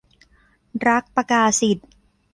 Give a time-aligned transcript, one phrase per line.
[0.87, 1.77] รักประกาศิต